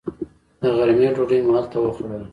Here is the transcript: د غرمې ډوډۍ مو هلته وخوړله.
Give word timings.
د 0.61 0.63
غرمې 0.75 1.07
ډوډۍ 1.15 1.39
مو 1.45 1.51
هلته 1.57 1.77
وخوړله. 1.79 2.27